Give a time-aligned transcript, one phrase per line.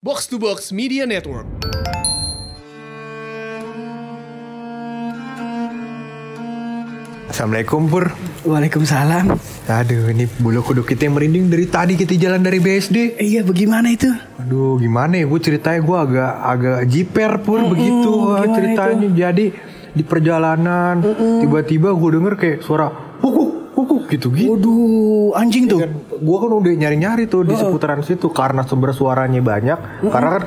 [0.00, 1.44] Box to Box Media Network.
[7.28, 8.08] Assalamualaikum Pur.
[8.48, 9.36] Waalaikumsalam.
[9.68, 11.52] Aduh ini bulu kuduk kita yang merinding.
[11.52, 14.08] Dari tadi kita jalan dari BSD Iya, bagaimana itu?
[14.40, 19.08] Aduh gimana ya gue ceritanya gue agak agak jiper Pur begitu Wah, gimana ceritanya.
[19.12, 19.46] Jadi
[19.92, 21.04] di perjalanan
[21.44, 22.88] tiba-tiba gue denger kayak suara
[23.20, 25.80] hukuk hukuk gitu-gitu Waduh, anjing tuh.
[26.20, 30.42] Gue kan udah nyari-nyari tuh di seputaran situ karena sumber suaranya banyak karena kan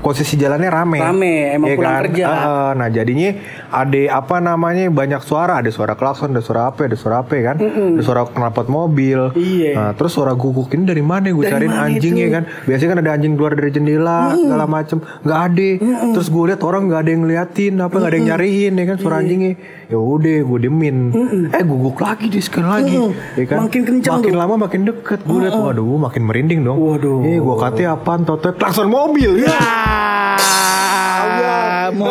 [0.00, 0.98] posisi jalannya rame.
[0.98, 2.02] Rame, emang Iya pulang kan?
[2.04, 2.24] kerja.
[2.26, 3.30] Heeh, nah jadinya
[3.70, 7.56] ada apa namanya banyak suara, ada suara klakson, ada suara apa, ada suara apa kan,
[7.60, 9.30] ada suara knalpot mobil.
[9.34, 9.72] Iya.
[9.72, 11.28] Nah, terus suara guguk ini dari mana?
[11.28, 12.34] Gue cariin anjingnya itu?
[12.34, 12.42] kan.
[12.64, 15.68] Biasanya kan ada anjing keluar dari jendela segala macem, nggak ada.
[16.10, 18.96] Terus gue lihat orang nggak ada yang ngeliatin, apa nggak ada yang nyariin ya kan
[18.96, 19.22] suara Iya.
[19.22, 19.52] anjingnya.
[19.86, 20.96] Ya udah, gue demin.
[21.50, 22.94] Eh guguk lagi di sekali lagi,
[23.34, 23.66] ya kan.
[23.66, 24.38] Makin kencang makin tuh.
[24.38, 25.20] lama makin deket.
[25.22, 26.78] Gue lihat, waduh, makin merinding dong.
[26.78, 27.20] Waduh.
[27.22, 28.22] Eh, gue katanya apaan?
[28.22, 29.42] Toto klakson mobil.
[29.42, 29.50] Ya.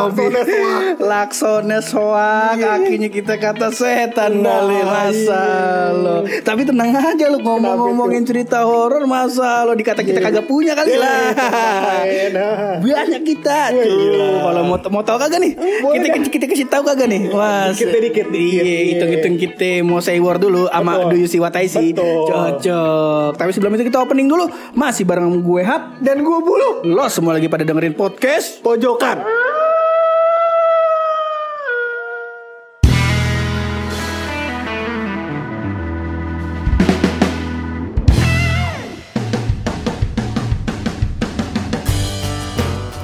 [0.09, 5.43] Ah, mobil laksone soak kakinya kita kata setan kali masa
[5.93, 6.25] lo.
[6.25, 9.77] Tapi tenang aja lo ngomong-ngomongin cerita horor masa lo?
[9.77, 11.29] Dikata kita kagak punya kali lah.
[12.81, 13.69] banyak kita.
[13.77, 15.53] Tuh kalau mau mau tahu kagak nih?
[15.93, 17.21] Kita kita kasih tahu kagak nih?
[17.29, 17.77] Mas.
[17.77, 21.53] deh, dikit, iya hitung hitung kita mau say war dulu sama do you see what
[21.53, 23.38] I see cocok.
[23.38, 24.49] Tapi sebelum itu kita opening dulu.
[24.73, 26.88] Masih bareng gue Hap Dan gue bulu.
[26.88, 29.48] Lo semua lagi pada dengerin podcast Pojokan.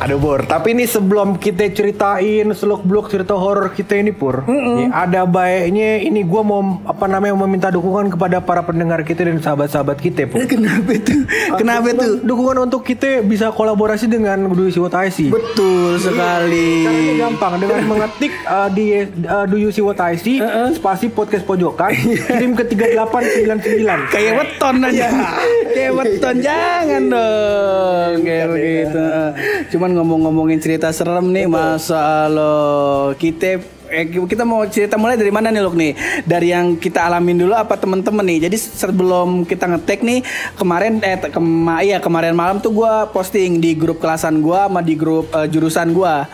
[0.05, 4.93] Aduh Bor, tapi ini sebelum kita ceritain seluk beluk cerita horor kita ini Pur, ya,
[4.93, 9.97] ada baiknya ini gua mau apa namanya meminta dukungan kepada para pendengar kita dan sahabat-sahabat
[9.97, 10.45] kita Pur.
[10.53, 11.25] Kenapa tuh?
[11.57, 12.21] Kenapa tuh?
[12.21, 15.33] Dukungan untuk kita bisa kolaborasi dengan Dwi Siwotaisi.
[15.33, 16.85] Betul sekali.
[16.85, 20.37] Caranya gampang dengan mengetik uh, di uh, Do You See What I See
[20.77, 21.97] spasi podcast pojokan
[22.29, 24.13] kirim ke 3899.
[24.13, 25.07] Kayak weton aja.
[25.73, 28.15] Kayak weton jangan dong.
[28.21, 29.05] Kayak begitu.
[29.73, 35.51] Cuman ngomong-ngomongin cerita serem nih masa lo kita eh, kita mau cerita mulai dari mana
[35.51, 35.93] nih Luk nih?
[36.25, 38.49] Dari yang kita alamin dulu apa temen-temen nih?
[38.49, 40.19] Jadi sebelum kita ngetek nih
[40.57, 44.95] kemarin eh kema iya kemarin malam tuh gua posting di grup kelasan gua sama di
[44.97, 46.27] grup eh, jurusan gua.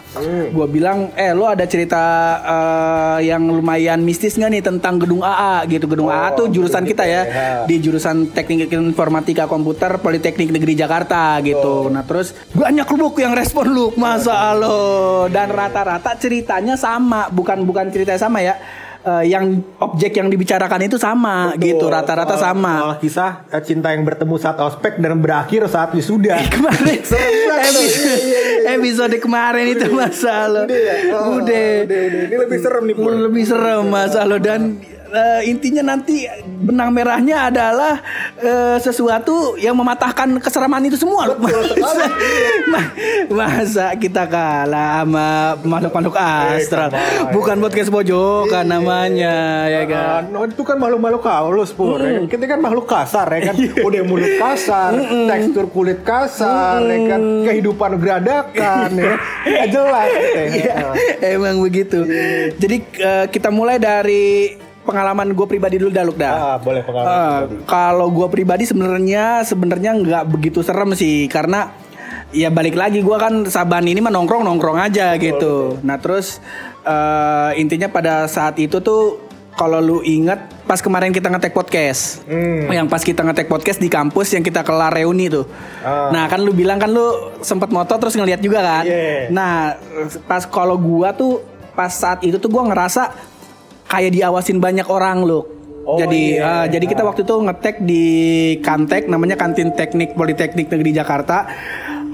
[0.51, 2.03] Gua bilang eh lo ada cerita
[2.44, 5.85] eh, yang lumayan mistis nggak nih tentang gedung AA gitu.
[5.88, 7.22] Gedung AA tuh jurusan kita ya
[7.66, 11.88] di jurusan Teknik Informatika Komputer Politeknik Negeri Jakarta gitu.
[11.90, 17.90] Nah terus banyak lu yang respon lu masa lo dan rata-rata ceritanya sama bukan bukan
[17.90, 18.53] ceritanya sama ya.
[19.02, 22.74] Eh, yang objek yang dibicarakan itu sama gitu rata-rata Soal- sama.
[22.85, 26.38] soal kisah uh, cinta yang bertemu saat ospek dan berakhir saat wisuda.
[26.53, 27.02] kemarin.
[27.02, 27.97] Episode,
[28.78, 31.66] episode kemarin itu masa lo udah
[32.29, 34.78] Ini lebih serem nih lebih serem masa lo dan
[35.11, 37.99] eh, intinya nanti benang merahnya adalah
[38.39, 42.05] eh, sesuatu yang mematahkan keseraman itu semua masa,
[42.73, 42.91] ma-
[43.29, 45.27] masa kita kalah sama
[45.61, 46.89] makhluk-makhluk astral?
[47.31, 49.99] bukan podcast pojokan namanya ya kan?
[50.01, 52.23] Ah, no, itu kan makhluk-makhluk halus pur ya kan?
[52.28, 53.55] Kita kan makhluk kasar ya kan?
[53.83, 54.91] Udah mulut kasar
[55.28, 57.22] Tekstur kulit kasar ya kan?
[57.45, 59.03] Kehidupan geradakan ya.
[59.11, 60.45] Kan Nggak jelas gitu ya.
[60.51, 60.78] Iya,
[61.35, 61.99] emang begitu.
[62.57, 66.34] Jadi eh, kita mulai dari pengalaman gue pribadi dulu dah, Luk, dah.
[66.34, 71.74] Ah, boleh pengalaman Eh, kalau gue pribadi sebenarnya sebenarnya nggak begitu serem sih karena
[72.31, 75.78] ya balik lagi gue kan saban ini mah nongkrong nongkrong aja gitu.
[75.86, 76.41] Nah terus
[76.84, 82.24] eh, intinya pada saat itu tuh kalau lu ingat pas kemarin kita ngetek podcast,
[82.72, 85.44] yang pas kita ngetek podcast di kampus yang kita kelar reuni tuh.
[85.84, 86.08] Ah.
[86.09, 88.84] Nah kan lu bilang kan lu sempet moto terus ngeliat juga kan.
[88.88, 89.28] Iya.
[89.30, 89.75] Nah
[90.24, 91.44] pas kalau gua tuh
[91.75, 93.12] pas saat itu tuh gua ngerasa
[93.91, 95.44] kayak diawasin banyak orang loh.
[95.84, 96.52] Oh, jadi iya.
[96.63, 98.06] eh, jadi kita waktu itu ngetek di
[98.63, 101.50] Kantek namanya Kantin Teknik Politeknik Negeri Jakarta.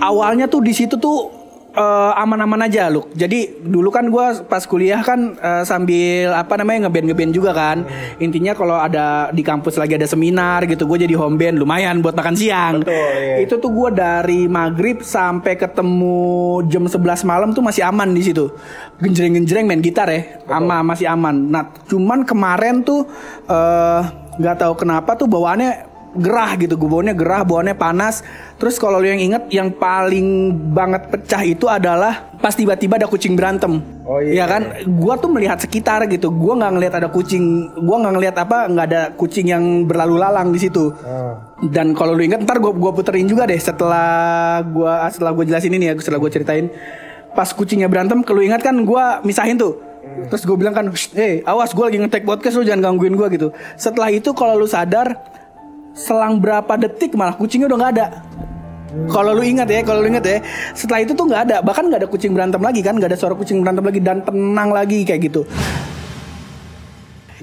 [0.02, 1.30] Awalnya tuh di situ tuh
[1.74, 3.10] eh, aman-aman aja loh.
[3.12, 7.84] Jadi dulu kan gua pas kuliah kan eh, sambil apa namanya ngeband ngeband juga kan.
[7.84, 8.24] Hmm.
[8.24, 12.14] Intinya kalau ada di kampus lagi ada seminar gitu, gue jadi home band lumayan buat
[12.14, 12.84] makan siang.
[12.84, 13.36] Betul, iya.
[13.44, 18.52] Itu tuh gue dari maghrib sampai ketemu jam 11 malam tuh masih aman di situ.
[19.00, 21.36] Genjreng-genjreng main gitar ya, ama masih aman.
[21.48, 23.06] Nah, cuman kemarin tuh
[23.48, 24.02] eh,
[24.38, 25.87] nggak tahu kenapa tuh bawaannya
[26.18, 28.26] gerah gitu, gue baunya gerah, baunya panas.
[28.58, 33.38] Terus kalau lu yang inget, yang paling banget pecah itu adalah pas tiba-tiba ada kucing
[33.38, 33.82] berantem.
[34.08, 34.44] Oh, iya.
[34.44, 38.36] Ya kan, gua tuh melihat sekitar gitu, gua nggak ngelihat ada kucing, gua nggak ngelihat
[38.40, 40.90] apa, nggak ada kucing yang berlalu lalang di situ.
[41.70, 45.74] Dan kalau lu inget, ntar gua gua puterin juga deh setelah gua setelah gua jelasin
[45.78, 46.72] ini ya, setelah gua ceritain.
[47.38, 49.86] Pas kucingnya berantem, kalau ingat kan gua misahin tuh.
[50.18, 53.48] Terus gue bilang kan, eh awas gue lagi ngetek podcast lu jangan gangguin gue gitu.
[53.78, 55.14] Setelah itu kalau lu sadar,
[55.98, 58.08] selang berapa detik malah kucingnya udah nggak ada.
[59.10, 60.38] Kalau lu ingat ya, kalau lu ingat ya,
[60.74, 63.36] setelah itu tuh nggak ada, bahkan nggak ada kucing berantem lagi kan, nggak ada suara
[63.38, 65.42] kucing berantem lagi dan tenang lagi kayak gitu.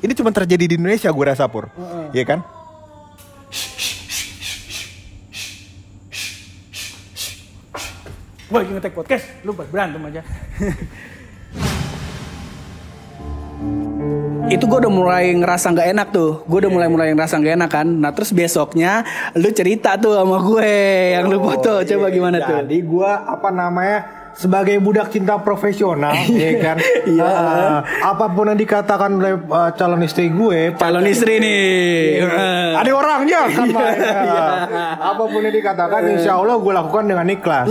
[0.03, 1.71] Ini cuma terjadi di Indonesia gue rasa pur,
[2.11, 2.41] Iya kan?
[8.51, 10.23] Gue lagi ngetek podcast, lu berantem aja.
[14.45, 16.45] itu gue udah mulai ngerasa nggak enak tuh.
[16.45, 19.03] Gue udah mulai mulai ngerasa nggak enak kan nah terus besoknya
[19.33, 20.73] lu cerita tuh sama gue
[21.17, 21.81] yang lu foto.
[21.81, 22.61] coba gimana tuh?
[22.61, 26.11] Jadi gue apa namanya sebagai budak cinta profesional,
[26.43, 26.77] ya kan.
[27.07, 27.23] Iya.
[27.23, 32.27] Eh, apa pun yang dikatakan oleh eh, calon istri gue, calon istri nih.
[32.27, 32.83] Iya.
[32.83, 33.83] ada orangnya kan Pak.
[34.25, 34.97] Ya.
[34.99, 37.71] apa pun yang dikatakan insya Allah gue lakukan dengan ikhlas.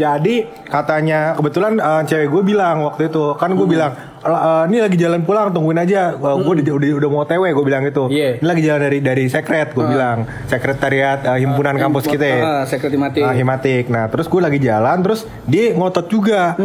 [0.00, 3.36] Jadi katanya kebetulan eh, cewek gue bilang waktu itu.
[3.36, 6.26] Kan gue bilang "Lah, eh, ini lagi jalan pulang tungguin aja gue
[6.56, 8.30] udah, udah udah mau TW gue bilang itu Iya.
[8.36, 13.22] ini lagi jalan dari dari sekret gue bilang sekretariat eh, himpunan kampus kita Ah, sekretariat.
[13.22, 16.58] Ah, himatik nah terus gue lagi jalan terus dia ngotot juga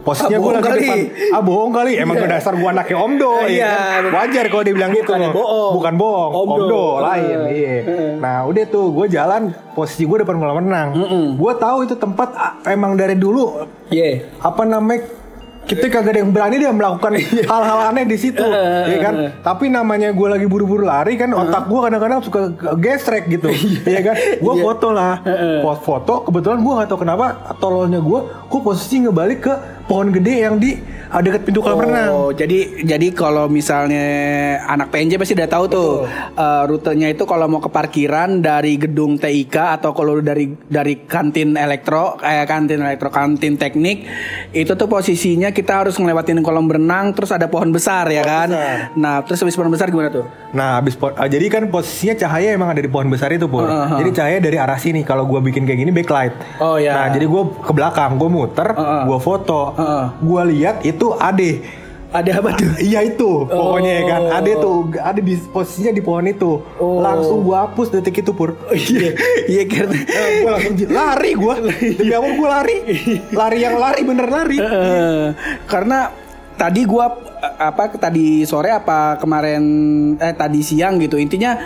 [0.00, 0.78] posisinya Ah, gue lagi kali.
[0.80, 0.98] depan
[1.30, 3.70] ah bohong kali emang gue dasar gue anaknya omdo ya Iya.
[3.72, 4.02] kan?
[4.12, 5.72] wajar kalau dia bilang gitu bohong.
[5.72, 6.54] bukan bohong Omdo.
[6.54, 7.74] omdo lain iya.
[8.16, 10.88] Nah udah tuh gue jalan posisi gue depan kolam renang.
[11.34, 14.24] Gue tahu itu tempat ah, emang dari dulu Iya.
[14.38, 15.02] apa namanya
[15.62, 17.44] kita kagak ada yang berani dia melakukan Iya.
[17.44, 19.14] hal-hal aneh di situ, ya kan?
[19.40, 22.40] Tapi namanya gue lagi buru-buru lari kan, otak gue kadang-kadang suka
[22.76, 23.48] gesrek gitu,
[23.86, 24.14] ya kan?
[24.36, 24.62] Gue Iya.
[24.62, 25.14] foto lah,
[25.78, 26.14] foto.
[26.24, 27.24] Kebetulan gue gak tahu kenapa
[27.56, 29.54] tololnya gue, gue posisi ngebalik ke
[29.92, 30.80] pohon gede yang di
[31.12, 32.08] ah, dekat pintu kolam renang.
[32.08, 34.00] Oh, jadi jadi kalau misalnya
[34.64, 35.90] anak PNJ pasti udah tahu tuh
[36.32, 41.60] eh, rutenya itu kalau mau ke parkiran dari gedung TIK atau kalau dari dari kantin
[41.60, 44.08] elektro kayak kantin elektro kantin teknik
[44.56, 48.48] itu tuh posisinya kita harus ngelewatin kolam berenang terus ada pohon besar ya kan.
[48.96, 50.24] Nah, terus habis pohon besar gimana tuh?
[50.56, 53.64] Nah, habis po- ah, jadi kan posisinya cahaya emang ada di pohon besar itu, Pur.
[53.64, 53.98] Heeh.
[54.04, 55.00] Jadi cahaya dari arah sini.
[55.02, 56.34] Kalau gua bikin kayak gini backlight.
[56.60, 56.92] Oh, ya.
[56.92, 59.02] Nah, jadi gua ke belakang, gua muter, Heeh.
[59.08, 59.72] gua foto.
[59.82, 60.04] Heeh.
[60.22, 61.82] Gua lihat itu Ade.
[62.12, 62.68] Ada apa tuh?
[62.92, 64.22] Iya itu, pokoknya ya kan.
[64.36, 66.60] Ade tuh, ada di posisinya di pohon itu.
[66.76, 67.00] Oh.
[67.00, 68.52] Langsung gua hapus detik itu, Pur.
[68.68, 69.16] Iya,
[69.48, 71.54] iya karena Eh, gua langsung lari gua.
[71.98, 72.76] Demi apa gua lari?
[73.32, 74.58] Lari yang lari bener lari.
[74.60, 75.26] Eh,
[75.64, 76.12] karena
[76.52, 79.64] tadi gua eh, apa tadi sore apa kemarin
[80.20, 81.56] eh tadi siang gitu intinya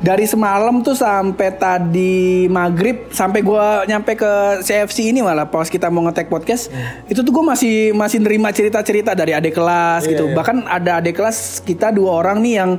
[0.00, 5.92] dari semalam tuh sampai tadi maghrib sampai gua nyampe ke CFC ini malah pas kita
[5.92, 6.72] mau ngetek podcast
[7.06, 10.32] itu tuh gua masih masih nerima cerita-cerita dari adik kelas gitu.
[10.32, 12.70] bahkan ada adik kelas kita dua orang nih yang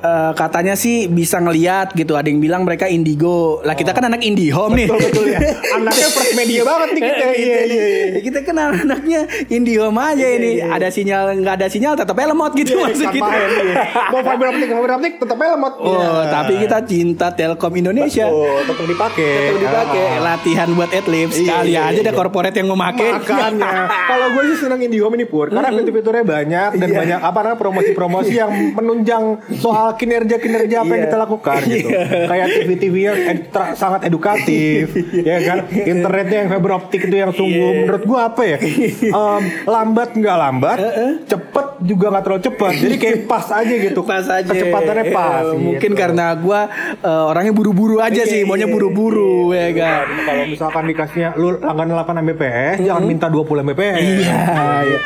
[0.00, 4.22] eh, katanya sih bisa ngeliat gitu ada yang bilang mereka indigo lah kita kan anak
[4.22, 5.40] indihome nih Betul ya.
[5.78, 7.14] Anaknya first media banget nih kita.
[7.28, 7.38] Gitu.
[7.38, 8.20] Iya, iya, iya.
[8.20, 10.58] Kita kan anaknya Indihome aja ini.
[10.58, 13.30] Ada sinyal nggak ada sinyal tetap lemot gitu maksud Tanpa kita.
[13.30, 13.74] yang iya.
[14.10, 15.74] Mau fiber optik, fiber optik tetap lemot.
[15.78, 18.26] Oh, tapi kita cinta Telkom Indonesia.
[18.26, 19.32] Oh, tetap dipakai.
[19.48, 20.20] Tetap dipakai Ah.
[20.34, 21.36] latihan buat adlibs.
[21.36, 22.02] Iya, Kali iya, aja iya.
[22.02, 23.00] ada corporate yang mau make.
[23.00, 23.70] Makanya
[24.10, 26.96] Kalau gue sih seneng IndiHome ini Pur Karena fitur-fiturnya banyak Dan Iya.
[26.96, 29.24] banyak apa namanya promosi-promosi yang menunjang
[29.56, 31.06] Soal kinerja-kinerja apa yang Iya.
[31.06, 31.88] kita lakukan gitu.
[32.26, 35.58] Kayak TV-TV yang ed- sangat edukatif Ya kan?
[35.70, 37.70] Internetnya yang fiber optik itu yang sungguh.
[37.80, 38.58] Menurut gue apa ya?
[38.58, 40.78] Em, Lambat nggak lambat
[41.24, 44.00] Cepet juga nggak terlalu cepat Jadi kayak pas aja gitu.
[44.02, 44.44] Pas aja.
[44.44, 45.96] Kecepatannya pas Eh, Mungkin gitu.
[45.96, 50.04] karena gua eh, orangnya buru-buru aja Iya, sih, maunya iya, buru-buru ya kan.
[50.24, 53.96] Kalau misalkan dikasihnya Lu langganan 8 Mbps Jangan minta 20 Mbps.
[53.98, 54.38] Iya,
[54.82, 54.98] iya.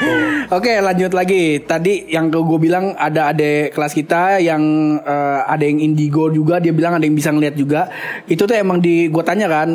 [0.48, 1.42] Oke, lanjut lagi.
[1.60, 4.62] Tadi yang gue bilang ada adik kelas kita yang
[5.00, 7.88] eh, ada yang indigo juga, dia bilang ada yang bisa ngeliat juga.
[8.28, 9.68] Itu tuh emang di gue tanya kan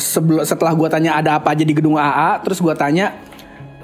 [0.00, 3.12] sebelum setelah gue tanya ada apa aja di gedung AA, terus gue tanya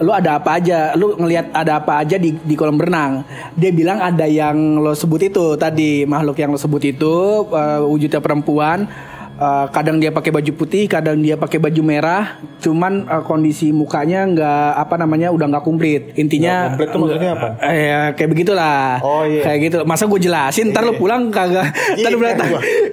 [0.00, 3.24] lu ada apa aja, lu ngelihat ada apa aja di di kolam berenang.
[3.56, 7.14] Dia bilang ada yang lo sebut itu tadi makhluk yang lo sebut itu
[7.48, 8.84] eh, wujudnya perempuan
[9.36, 12.40] Uh, kadang dia pakai baju putih, kadang dia pakai baju merah.
[12.64, 16.16] Cuman uh, kondisi mukanya nggak apa namanya udah nggak komplit.
[16.16, 17.48] Intinya Nggak komplit tuh maksudnya apa?
[17.60, 18.80] Eh, ya, kayak begitulah.
[19.04, 19.42] Oh, iya.
[19.44, 19.78] Kayak gitu.
[19.84, 21.68] Masa gue jelasin, ntar lu pulang kagak.
[22.00, 22.36] Ntar lu bilang,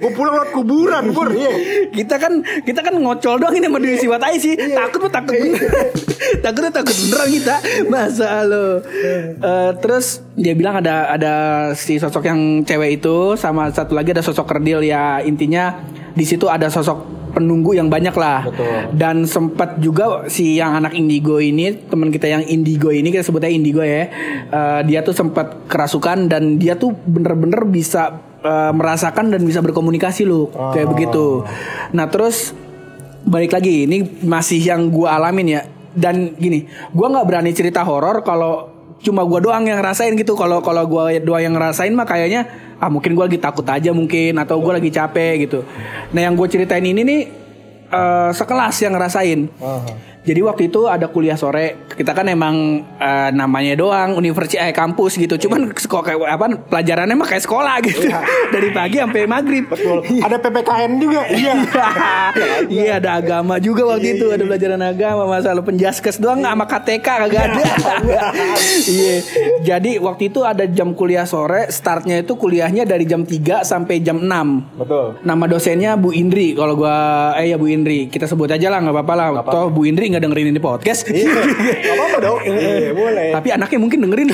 [0.00, 1.04] Gue pulang lewat kuburan.
[1.32, 1.52] Iya.
[1.98, 2.32] kita kan
[2.66, 5.36] kita kan ngocol doang ini sama Dewi Siwatai sih takut mah takut
[6.44, 7.56] takutnya takut beneran kita
[7.88, 8.66] masa lo
[9.44, 11.34] Eh, terus dia bilang ada ada
[11.76, 15.78] si sosok yang cewek itu sama satu lagi ada sosok kerdil ya intinya
[16.14, 18.46] di situ ada sosok penunggu yang banyak lah.
[18.94, 23.50] Dan sempat juga si yang anak indigo ini teman kita yang indigo ini kita sebutnya
[23.50, 24.06] indigo ya
[24.48, 30.22] eh, dia tuh sempat kerasukan dan dia tuh bener-bener bisa eh, merasakan dan bisa berkomunikasi
[30.22, 31.42] loh kayak begitu.
[31.90, 32.54] Nah terus
[33.26, 35.62] balik lagi ini masih yang gua alamin ya.
[35.94, 38.73] Dan gini gua nggak berani cerita horor kalau
[39.04, 40.32] cuma gua doang yang ngerasain gitu.
[40.32, 42.48] Kalau kalau gua doang yang ngerasain mah kayaknya
[42.80, 45.60] ah mungkin gua lagi takut aja mungkin atau gua lagi capek gitu.
[46.16, 47.20] Nah yang gue ceritain ini nih
[47.92, 49.40] eh, sekelas yang ngerasain
[50.24, 55.20] jadi waktu itu ada kuliah sore kita kan emang eh, namanya doang universitas eh kampus
[55.20, 58.08] gitu cuman sekolah kayak apa pelajarannya mah kayak sekolah gitu
[58.54, 59.98] dari pagi sampai maghrib Betul.
[60.22, 61.22] Ada PPKN juga.
[61.34, 61.54] Iya.
[62.70, 67.42] Iya ada agama juga waktu itu ada pelajaran agama masalah penjaskes doang sama KTK kagak
[67.50, 67.62] ada.
[68.94, 69.16] Iya.
[69.64, 74.22] Jadi waktu itu ada jam kuliah sore, startnya itu kuliahnya dari jam 3 sampai jam
[74.22, 74.78] 6.
[74.80, 75.06] Betul.
[75.20, 78.94] Nama dosennya Bu Indri kalau gua eh ya Bu Indri kita sebut aja lah nggak
[78.94, 79.28] apa-apa lah.
[79.44, 81.02] Toh Bu Indri nggak dengerin ini podcast.
[81.10, 82.38] Gak apa-apa dong.
[82.54, 83.34] Iya, boleh.
[83.34, 84.30] Tapi anaknya mungkin dengerin.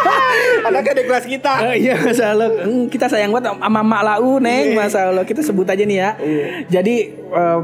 [0.68, 1.52] Anaknya di kelas kita.
[1.68, 5.84] Eh, iya masalah Hmm, kita sayang banget sama mak lau neng masalah kita sebut aja
[5.84, 6.10] nih ya.
[6.72, 7.58] Jadi eh,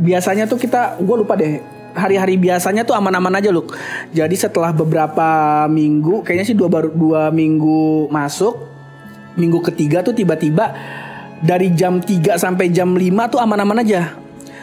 [0.00, 1.60] biasanya tuh kita gue lupa deh
[1.92, 3.68] hari-hari biasanya tuh aman-aman aja loh.
[4.16, 8.72] Jadi setelah beberapa minggu kayaknya sih dua baru dua minggu masuk
[9.36, 10.72] minggu ketiga tuh tiba-tiba
[11.42, 14.21] dari jam 3 sampai jam 5 tuh aman-aman aja.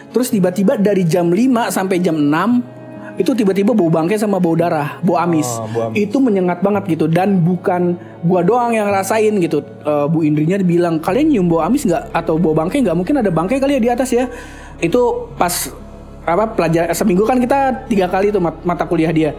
[0.09, 2.79] Terus tiba-tiba dari jam 5 sampai jam 6
[3.19, 5.45] itu tiba-tiba bau bangkai sama bau darah, bau amis.
[5.59, 6.07] Oh, bau amis.
[6.07, 9.59] Itu menyengat banget gitu dan bukan gua doang yang ngerasain gitu.
[9.59, 12.95] Eh, Bu Indrinya bilang kalian nyium bau amis nggak atau bau bangkai nggak?
[12.95, 14.31] Mungkin ada bangkai kali ya di atas ya.
[14.79, 15.51] Itu pas
[16.23, 19.35] apa pelajar seminggu kan kita tiga kali tuh mat- mata kuliah dia.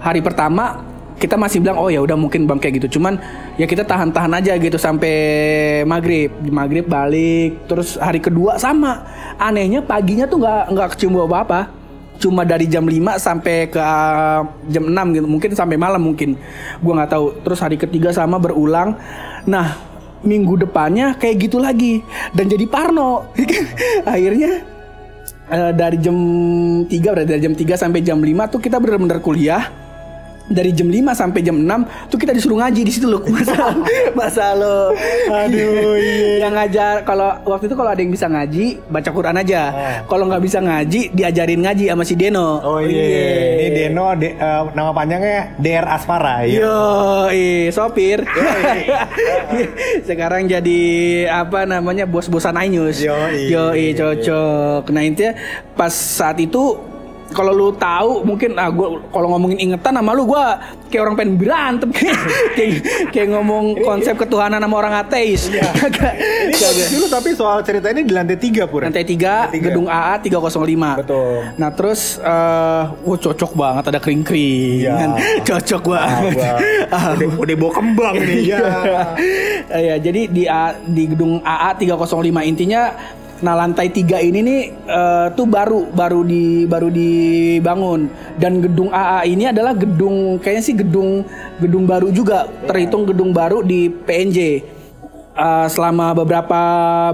[0.00, 0.80] Hari pertama
[1.20, 2.96] kita masih bilang oh ya udah mungkin bangkai gitu.
[2.96, 3.20] Cuman
[3.60, 5.14] ya kita tahan-tahan aja gitu sampai
[5.84, 6.32] maghrib.
[6.40, 7.68] Di maghrib balik.
[7.68, 9.04] Terus hari kedua sama.
[9.36, 11.80] Anehnya paginya tuh nggak nggak kecium bau apa-apa
[12.20, 16.36] cuma dari jam 5 sampai ke uh, jam 6 gitu mungkin sampai malam mungkin
[16.84, 18.92] gua nggak tahu terus hari ketiga sama berulang
[19.48, 19.80] nah
[20.20, 22.04] minggu depannya kayak gitu lagi
[22.36, 23.24] dan jadi parno
[24.12, 24.60] akhirnya
[25.48, 26.16] eh, dari jam
[26.84, 29.72] 3 berarti dari jam 3 sampai jam 5 tuh kita bener-bener kuliah
[30.50, 33.70] dari jam 5 sampai jam 6 tuh kita disuruh ngaji di situ loh masa
[34.12, 34.90] masa lo
[35.30, 36.42] Aduh, iya.
[36.42, 39.62] yang ngajar kalau waktu itu kalau ada yang bisa ngaji baca Quran aja
[40.10, 43.62] kalau nggak bisa ngaji diajarin ngaji sama si Deno Oh iya.
[43.62, 46.42] Ini Deno de- eh, nama panjangnya DR Asmara.
[46.42, 46.60] Iya.
[46.60, 48.26] Yo, sopir.
[50.08, 50.80] Sekarang jadi
[51.30, 53.00] apa namanya bos-bosan iNews.
[53.00, 53.50] Yoi.
[53.50, 54.90] Yoi, cocok.
[54.90, 55.32] Nah intinya
[55.74, 56.76] pas saat itu
[57.30, 60.58] kalau lu tahu mungkin ah gua kalau ngomongin ingetan sama lu gua
[60.90, 62.18] kayak orang pengen berantem kayak
[62.58, 62.74] kayak,
[63.14, 65.46] kayak ngomong konsep ketuhanan sama orang ateis.
[65.80, 66.14] Kagak.
[66.18, 66.88] Ini Kagak.
[66.90, 68.82] dulu tapi soal cerita ini di lantai tiga pur.
[68.82, 69.68] Lantai 3, tiga.
[69.70, 71.02] gedung AA 305.
[71.06, 71.38] Betul.
[71.54, 74.82] Nah, terus eh wah cocok banget ada kering-kering.
[74.82, 74.94] Iya.
[75.48, 76.34] Cocok banget.
[76.90, 78.66] Wah, udah, udah bawa kembang nih ya.
[79.70, 80.44] ya, jadi di
[80.90, 82.82] di gedung AA 305 intinya
[83.40, 88.12] nah lantai tiga ini nih eh, tuh baru baru di baru dibangun.
[88.36, 91.24] Dan gedung AA ini adalah gedung kayaknya sih gedung
[91.60, 92.48] gedung baru juga.
[92.68, 94.78] Terhitung gedung baru di PNJ
[95.40, 96.60] Eh, selama beberapa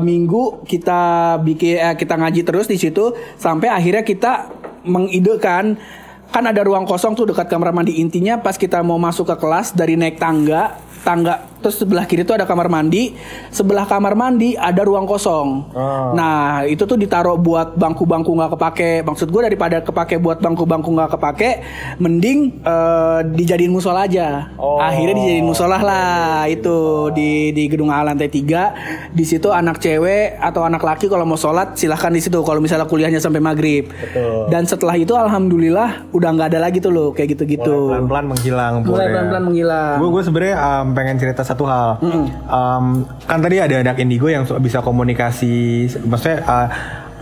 [0.02, 4.50] minggu kita bikin eh, kita ngaji terus di situ sampai akhirnya kita
[4.83, 5.78] mengidekan.
[6.26, 8.02] Kan ada ruang kosong tuh dekat kamar mandi.
[8.02, 10.75] Intinya pas kita mau masuk ke kelas dari naik tangga
[11.06, 13.11] tangga terus sebelah kiri tuh ada kamar mandi
[13.50, 16.14] sebelah kamar mandi ada ruang kosong Oh.
[16.14, 21.11] nah itu tuh ditaruh buat bangku-bangku nggak kepake maksud gue daripada kepake buat bangku-bangku nggak
[21.12, 21.50] kepake
[21.96, 24.78] mending eh, dijadiin musola aja Oh.
[24.78, 26.76] akhirnya dijadiin musola lah itu
[27.11, 31.35] di di gedung A lantai 3 di situ anak cewek atau anak laki kalau mau
[31.35, 34.46] sholat silahkan di situ kalau misalnya kuliahnya sampai maghrib Betul.
[34.49, 38.75] dan setelah itu alhamdulillah udah nggak ada lagi tuh loh kayak gitu-gitu Pelan-pelan menghilang.
[38.82, 39.11] Mulai ya.
[39.11, 42.03] pelan-pelan menghilang Gue gue sebenarnya um, pengen cerita satu hal.
[42.51, 46.69] Um, kan tadi ada anak indigo yang bisa komunikasi, maksudnya uh,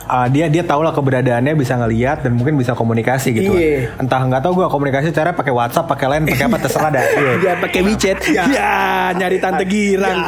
[0.09, 3.53] uh, dia dia tahu lah keberadaannya bisa ngelihat dan mungkin bisa komunikasi gitu.
[3.57, 3.97] Iya.
[3.97, 7.05] Entah nggak tahu gue komunikasi cara pakai WhatsApp, pakai line, pakai apa terserah dah.
[7.15, 7.33] Iya.
[7.41, 8.19] Ya pakai WeChat.
[8.35, 8.75] Ya,
[9.17, 10.19] nyari tante girang.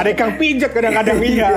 [0.00, 1.48] ada kang pijat kadang-kadang iya.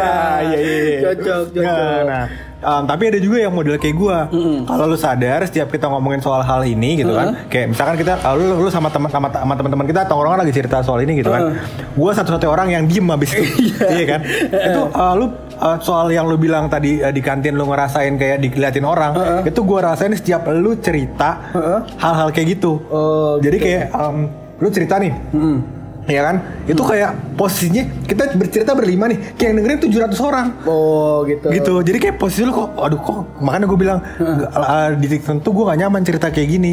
[0.41, 0.59] Iya iya.
[0.59, 0.99] iya.
[1.11, 1.63] Cocok, cocok.
[1.63, 2.23] Nah, nah,
[2.65, 4.25] um, tapi ada juga yang model kayak gua.
[4.65, 8.33] Kalau lu sadar setiap kita ngomongin soal hal ini gitu kan, kayak misalkan kita uh,
[8.33, 11.53] lu, lu sama teman sama, sama teman-teman kita tongkrongan lagi cerita soal ini gitu kan.
[11.93, 13.45] Gua satu-satunya orang yang diem habis itu.
[13.95, 14.19] iya kan?
[14.49, 15.25] Itu uh, lu
[15.61, 19.13] uh, soal yang lu bilang tadi uh, di kantin lu ngerasain kayak diliatin orang,
[19.45, 21.53] itu gua rasain setiap lu cerita
[22.01, 22.81] hal-hal kayak gitu.
[22.89, 24.25] Oh, Jadi kayak um,
[24.57, 25.13] lu cerita nih.
[26.05, 26.35] Ya kan?
[26.69, 29.79] Itu kayak posisinya kita bercerita berlima nih, kayak yang dengerin
[30.13, 30.47] 700 orang.
[30.69, 31.49] Oh gitu.
[31.49, 31.73] gitu.
[31.81, 35.63] Jadi kayak posisi lu kok aduh kok makanya gue bilang uh, di titik tertentu gue
[35.65, 36.71] gak nyaman cerita kayak gini.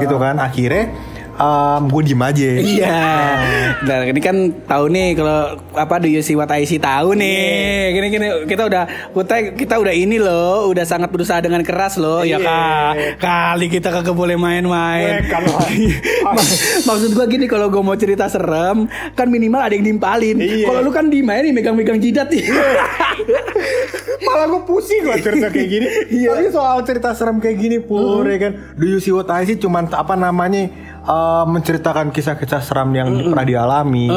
[0.00, 0.36] Gitu kan.
[0.36, 0.92] Akhirnya
[1.36, 3.00] um, gue diem aja Iya.
[3.80, 5.38] Nah, ini kan tahu nih kalau
[5.72, 7.92] apa do you see what I see tahu nih.
[7.92, 12.22] Gini gini kita udah kita kita udah ini loh, udah sangat berusaha dengan keras loh.
[12.22, 15.20] Ya kak, kali kita kagak boleh main-main.
[15.20, 15.58] Eh, kalau-
[16.26, 16.52] Mak-
[16.84, 20.36] Maksud gua gini kalau gua mau cerita serem, kan minimal ada yang nimpalin.
[20.36, 20.64] Iya.
[20.64, 22.44] Kalau lu kan di main nih megang-megang jidat nih.
[24.24, 25.86] malah gue pusing gue cerita kayak gini
[26.24, 29.54] tapi soal cerita serem kayak gini pur ya kan do you see what I see
[29.54, 30.70] cuman apa namanya
[31.04, 34.08] uh, menceritakan kisah-kisah seram yang pernah dialami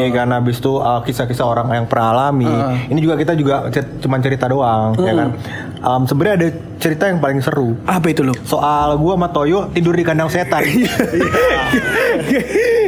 [0.00, 0.28] ya kan?
[0.30, 2.48] Habis itu uh, kisah-kisah orang yang pernah alami.
[2.88, 5.28] Ini juga kita juga cer- cuman cerita doang ya kan?
[5.84, 6.48] Um, sebenarnya ada
[6.80, 7.76] cerita yang paling seru.
[7.84, 8.32] Apa itu lo?
[8.44, 10.64] soal gua sama Toyo tidur di kandang setan.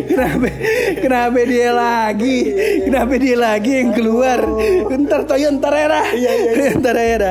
[0.07, 0.49] Kenapa
[0.97, 2.39] kenapa dia lagi?
[2.87, 4.41] Kenapa dia lagi yang keluar?
[4.89, 6.01] Ntar Toyo ntar era
[6.81, 7.31] ntar era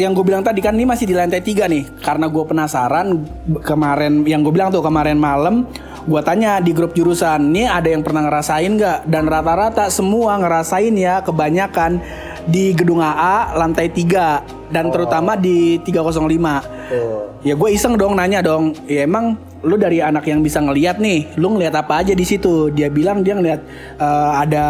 [0.00, 2.00] yang gue bilang tadi kan ini masih di lantai tiga nih.
[2.00, 3.20] Karena gue penasaran
[3.60, 5.68] kemarin yang gue bilang tuh kemarin malam
[6.00, 8.98] gue tanya di grup jurusan nih ada yang pernah ngerasain nggak?
[9.04, 12.00] Dan rata-rata semua ngerasain ya kebanyakan
[12.48, 18.72] di gedung AA lantai 3 dan terutama di 305 ya gue iseng dong nanya dong
[18.88, 22.72] ya emang lu dari anak yang bisa ngelihat nih lu ngelihat apa aja di situ?
[22.72, 23.60] Dia bilang dia ngelihat
[24.00, 24.66] eh, ada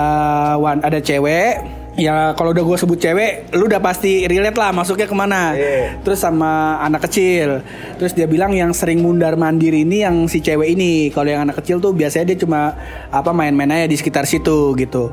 [0.58, 5.06] wan ada cewek ya kalau udah gue sebut cewek lu udah pasti relate lah masuknya
[5.10, 5.54] ke mana.
[6.02, 7.64] Terus sama anak kecil.
[7.98, 11.10] Terus dia bilang yang sering mundar mandir ini yang si cewek ini.
[11.10, 12.76] Kalau yang anak kecil tuh biasanya dia cuma
[13.10, 15.10] apa main-main aja di sekitar situ gitu.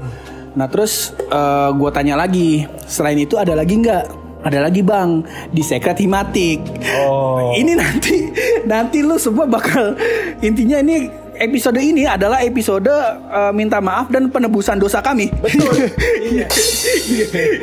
[0.58, 4.30] Nah terus eh, gue tanya lagi selain itu ada lagi nggak?
[4.38, 6.62] Ada lagi bang di Secret Himatik.
[7.04, 7.52] Oh.
[7.58, 8.32] Ini nanti
[8.70, 9.98] nanti lu semua bakal
[10.40, 15.30] intinya ini episode ini adalah episode eh, minta maaf dan penebusan dosa kami.
[15.38, 15.74] Betul.
[16.34, 16.48] iya.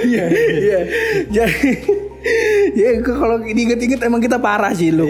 [0.04, 0.24] Iya.
[0.34, 0.80] Iya.
[1.30, 1.70] Jadi
[2.73, 5.04] ya kalau diinget-inget emang kita parah sih lu.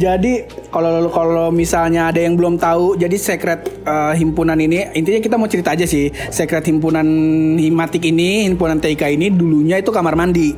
[0.00, 5.36] Jadi kalau kalau misalnya ada yang belum tahu, jadi secret eh, himpunan ini intinya kita
[5.36, 6.08] mau cerita aja sih.
[6.32, 7.06] Secret himpunan
[7.60, 10.56] himatik ini, himpunan TIK ini dulunya itu kamar mandi.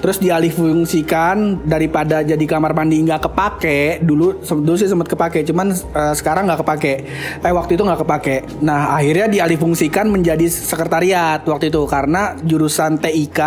[0.00, 6.14] Terus dialihfungsikan daripada jadi kamar mandi nggak kepake dulu dulu sih sempat kepake, cuman eh,
[6.16, 6.94] sekarang nggak kepake.
[7.44, 8.36] Eh waktu itu nggak kepake.
[8.64, 13.40] Nah akhirnya dialihfungsikan menjadi sekretariat waktu itu karena jurusan TIK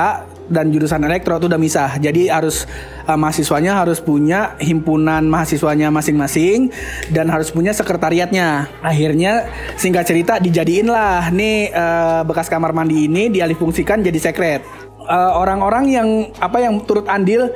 [0.48, 1.96] dan jurusan elektro itu udah misah.
[2.00, 2.66] Jadi harus
[3.08, 6.72] uh, mahasiswanya harus punya himpunan mahasiswanya masing-masing
[7.12, 8.68] dan harus punya sekretariatnya.
[8.82, 14.64] Akhirnya singkat cerita dijadiin lah nih uh, bekas kamar mandi ini dialihfungsikan jadi sekret.
[15.08, 16.08] Uh, orang-orang yang
[16.44, 17.48] apa yang turut andil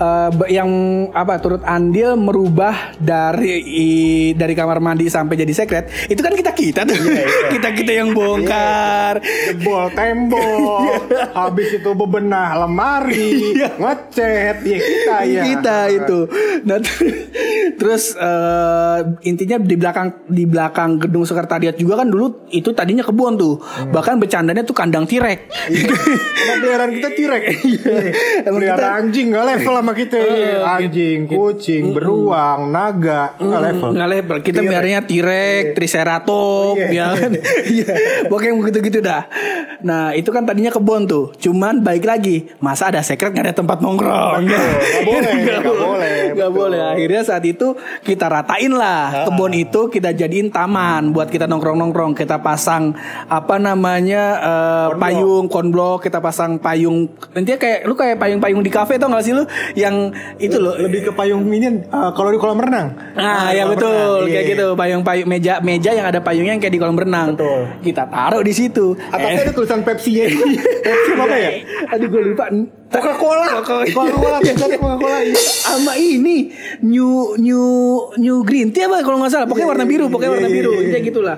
[0.00, 0.70] uh, yang
[1.10, 3.88] apa turut andil merubah dari i-
[4.32, 6.96] dari kamar mandi sampai jadi sekret itu kan kita kita tuh.
[7.50, 9.18] Kita kita yang bongkar.
[9.20, 11.10] Jebol tembok.
[11.38, 13.52] Habis itu bebenah lemari.
[13.76, 16.18] Ngecat ya kita ya kita itu.
[16.62, 17.28] Nah ter-
[17.80, 23.34] terus eh, intinya di belakang di belakang gedung sekretariat juga kan dulu itu tadinya kebun
[23.34, 23.58] tuh.
[23.90, 27.42] Bahkan bercandanya tuh kandang tirek Emang peliharaan kita tirek
[28.42, 30.18] Emang pelihara kita- anjing gak level sama kita.
[30.64, 33.34] Anjing kucing beruang naga.
[33.36, 33.88] Gak level.
[33.94, 34.36] Nggak level.
[34.42, 37.32] Kita biarnya tirek triceratop ya kan?
[37.70, 37.94] Iya.
[38.26, 39.22] Pokoknya begitu gitu dah.
[39.84, 41.32] Nah itu kan tadinya kebun tuh.
[41.38, 44.44] Cuman baik lagi masa ada secret nggak ada tempat nongkrong?
[44.44, 44.64] Nggak
[45.06, 46.80] boleh, nggak boleh, nggak boleh.
[46.96, 49.28] akhirnya saat itu kita ratain lah.
[49.28, 52.92] Kebun itu kita jadiin taman buat kita nongkrong nongkrong kita pasang
[53.28, 57.08] apa namanya eh, payung konblok kita pasang payung.
[57.32, 59.44] Nanti kayak lu kayak payung-payung di kafe tau gak sih lu
[59.80, 59.96] yang
[60.36, 64.32] itu loh lebih ke payung ini uh, kalau di kolam renang Nah, ya betul renang,
[64.32, 64.50] kayak iya.
[64.54, 67.36] gitu payung-payung meja meja yang ada payungnya yang kayak di kolam renang.
[67.36, 67.60] Betul.
[67.84, 68.96] Kita taruh di situ.
[69.10, 70.26] atasnya Eh, ada tulisan Pepsi ya
[70.86, 71.50] Pepsi apa ya
[71.96, 72.46] Aduh gue lupa.
[72.90, 73.86] Coca-Cola Coca-Cola.
[73.94, 75.38] Coca-Cola tulisannya Coca-Cola iya.
[75.38, 76.50] Sama ini
[76.82, 77.64] new new
[78.18, 81.36] new green tea apa kalau nggak salah pokoknya warna biru pokoknya warna biru kayak gitulah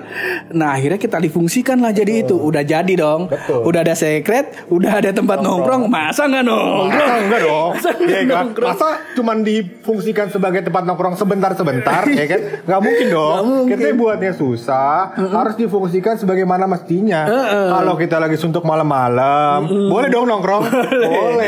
[0.49, 3.69] nah akhirnya kita difungsikan lah jadi itu udah jadi dong Betul.
[3.69, 7.69] udah ada secret udah ada tempat nongkrong masa nggak nongkrong Masa enggak dong?
[7.73, 8.63] Masa Iya nggak kan?
[8.73, 12.41] Masa cuman difungsikan sebagai tempat nongkrong sebentar-sebentar ya kan?
[12.65, 13.33] Nggak mungkin dong.
[13.33, 13.77] Nggak mungkin.
[13.77, 17.21] Kita buatnya susah, harus difungsikan sebagaimana mestinya.
[17.69, 20.63] Kalau kita lagi suntuk malam-malam, boleh dong nongkrong?
[21.13, 21.42] boleh.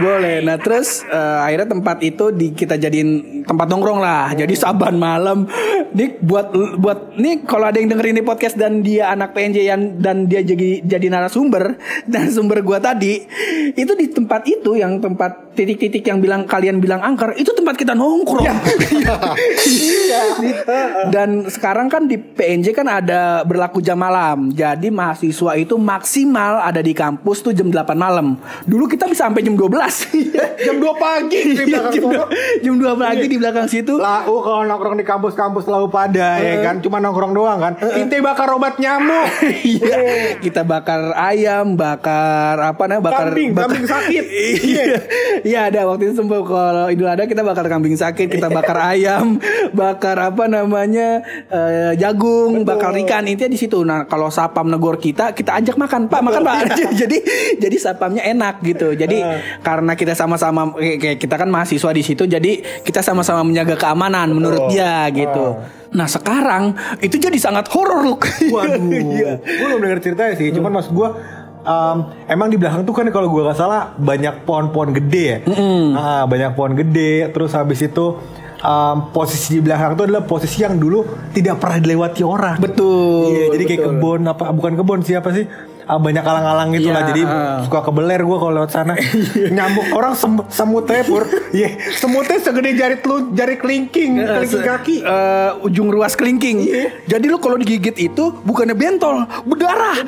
[0.00, 0.36] Boleh.
[0.44, 4.32] Nah terus eh, akhirnya tempat itu di kita jadiin tempat nongkrong lah.
[4.32, 5.48] Jadi saban malam.
[5.90, 9.82] Nih buat buat nih kalau ada yang dengerin ini podcast dan dia anak PNJ yang
[9.98, 11.74] dan dia jadi jadi narasumber
[12.12, 13.26] dan sumber gua tadi
[13.74, 17.94] itu di tempat itu yang tempat titik-titik yang bilang kalian bilang angker itu tempat kita
[17.94, 18.48] nongkrong.
[19.60, 20.22] Iya.
[21.12, 24.50] dan sekarang kan di PNJ kan ada berlaku jam malam.
[24.50, 28.38] Jadi mahasiswa itu maksimal ada di kampus tuh jam 8 malam.
[28.64, 30.60] Dulu kita bisa sampai jam 12.
[30.60, 32.28] Jam 2 pagi di Iya, belakang jam, dua-
[32.60, 33.94] jam 2 pagi di belakang situ.
[33.96, 38.50] Lau kalau nongkrong di kampus-kampus lau pada ya kan cuma nongkrong doang kan Inte bakar
[38.50, 39.30] obat nyamuk
[39.70, 39.96] Iya,
[40.38, 44.24] kita bakar ayam, bakar apa namanya, bakar Kambing, bakar- kambing sakit.
[44.60, 44.84] Iya,
[45.42, 49.38] iya ada waktu itu sempat kalau Idul Adha kita bakar kambing sakit, kita bakar ayam,
[49.72, 53.24] bakar apa namanya eh, jagung, bakar ikan.
[53.24, 53.80] Intinya di situ.
[53.80, 56.56] Nah kalau sapam negor kita, kita ajak makan, Pak makan Pak.
[56.92, 57.18] jadi
[57.56, 58.92] jadi sapamnya enak gitu.
[58.92, 59.19] Jadi
[59.60, 64.68] karena kita sama-sama kayak kita kan mahasiswa di situ, jadi kita sama-sama menjaga keamanan menurut
[64.68, 65.56] dia gitu.
[65.90, 68.18] Nah sekarang itu jadi sangat horor loh.
[68.20, 68.78] Waduh,
[69.16, 69.32] Iya.
[69.38, 70.48] gue belum denger ceritanya sih.
[70.50, 71.08] Cuman maksud gue,
[71.62, 75.38] um, emang di belakang tuh kan kalau gue gak salah banyak pohon-pohon gede ya.
[75.92, 77.34] Ah, banyak pohon gede.
[77.34, 78.14] Terus habis itu
[78.60, 81.02] um, posisi di belakang tuh adalah posisi yang dulu
[81.34, 82.56] tidak pernah dilewati orang.
[82.62, 83.34] Betul.
[83.34, 84.44] Iya, jadi kayak kebun apa?
[84.54, 85.44] Bukan kebun siapa sih?
[85.90, 87.02] Ah, banyak alang-alang gitu Iya, lah.
[87.10, 87.66] Jadi ah.
[87.66, 88.94] suka kebeler gue kalau lewat sana.
[89.58, 91.26] Nyamuk orang sem semutnya pur.
[91.50, 94.96] Iya, semutnya segede jari telun, jari kelingking, kelingking kaki.
[95.02, 96.62] Eh, ujung ruas kelingking.
[97.10, 99.98] Jadi lu kalau digigit itu bukannya bentol, berdarah.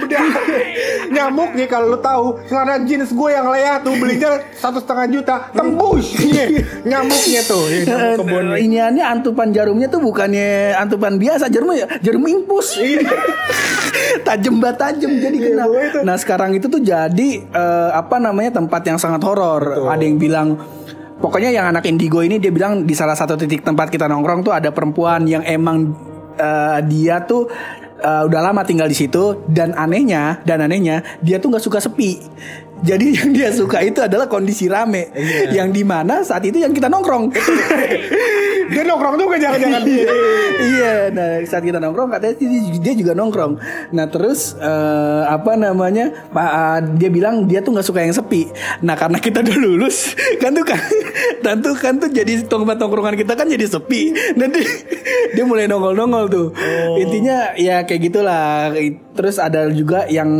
[1.15, 5.35] nyamuk nih kalau lu tahu celana jeans gue yang leah tuh belinya satu setengah juta
[5.53, 8.59] tembus Iya, nyamuknya tuh Iya, nyamuk kebun nih.
[8.71, 12.79] Iniannya antupan jarumnya tuh bukannya antupan biasa, jarumnya jarum impus.
[14.23, 15.65] tajam banget tajam jadi kena.
[16.05, 19.89] Nah, sekarang itu tuh jadi eh, apa namanya tempat yang sangat horor.
[19.89, 20.49] Ada yang bilang
[21.23, 24.51] Pokoknya yang anak indigo ini dia bilang di salah satu titik tempat kita nongkrong tuh
[24.51, 25.95] ada perempuan yang emang
[26.35, 27.47] eh, dia tuh
[28.03, 32.19] eh, udah lama tinggal di situ dan anehnya dan anehnya dia tuh nggak suka sepi.
[32.83, 35.15] Jadi yang dia suka itu adalah kondisi rame,
[35.55, 37.31] yang di mana saat itu yang kita nongkrong.
[38.73, 40.05] dia nongkrong juga jangan-jangan dia
[40.63, 43.53] iya, nah saat kita nongkrong katanya dia, dia juga nongkrong.
[43.93, 46.11] Nah terus eh, apa namanya?
[46.31, 48.49] Pak eh, dia bilang dia tuh nggak suka yang sepi.
[48.85, 50.81] Nah karena kita udah lulus, kan tuh kan,
[51.45, 54.15] dan tuh kan tuh jadi tempat tongkrongan kita kan jadi sepi.
[54.39, 54.63] Nanti
[55.35, 56.47] dia mulai nongol-nongol tuh.
[56.99, 58.73] Intinya ya kayak gitulah.
[59.13, 60.31] Terus ada juga yang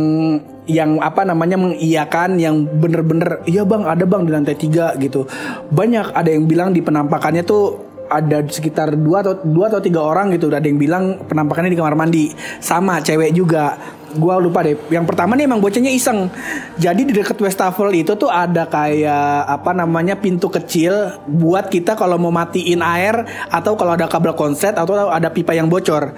[0.69, 5.27] yang apa namanya mengiyakan yang bener-bener iya bang ada bang di lantai tiga gitu.
[5.71, 10.31] Banyak ada yang bilang di penampakannya tuh ada sekitar dua atau dua atau tiga orang
[10.35, 10.47] gitu.
[10.51, 12.25] Ada yang bilang penampakannya di kamar mandi.
[12.63, 13.75] Sama cewek juga
[14.17, 14.77] gua lupa deh.
[14.89, 16.29] Yang pertama nih emang bocahnya iseng.
[16.77, 22.17] Jadi di deket Westafel itu tuh ada kayak apa namanya pintu kecil buat kita kalau
[22.21, 26.13] mau matiin air atau kalau ada kabel konset atau ada pipa yang bocor.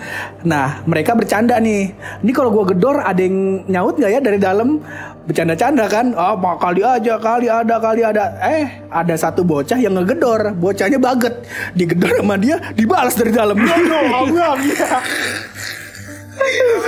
[0.47, 1.95] Nah mereka bercanda nih.
[2.23, 4.79] Ini kalau gua gedor ada yang nyaut nggak ya dari dalam?
[5.25, 6.13] Bercanda-canda kan?
[6.13, 8.37] Oh kali aja kali ada kali ada.
[8.45, 10.53] Eh ada satu bocah yang ngegedor.
[10.53, 11.33] Bocahnya baget.
[11.73, 14.49] Digedor sama dia dibalas dari dalam iya.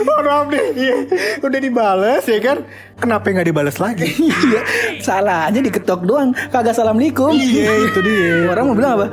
[0.04, 0.98] Mohon maaf nih iya.
[1.40, 2.58] Udah dibales ya kan
[2.98, 4.10] Kenapa nggak dibales lagi
[4.48, 4.62] Iya,
[5.06, 7.30] salahnya diketok doang, kagak assalamualaikum.
[7.30, 8.50] Iya, itu dia.
[8.50, 9.08] Orang mau bilang apa?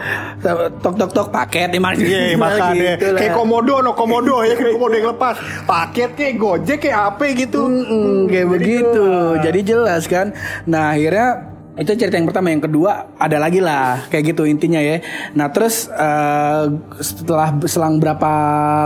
[0.81, 1.92] Tok tok tok paket emang.
[2.01, 3.20] Iya makanya Gitu lah.
[3.20, 5.37] Kayak komodo no komodo ya Kayak komodo yang lepas
[5.68, 9.05] Paket kayak gojek kayak apa gitu Mm, kayak begitu.
[9.44, 10.33] Jadi jelas kan.
[10.64, 14.06] Nah akhirnya itu cerita yang pertama, yang kedua ada lagi lah.
[14.06, 15.02] Kayak gitu intinya ya.
[15.34, 16.64] Nah terus eh,
[17.02, 18.32] setelah selang berapa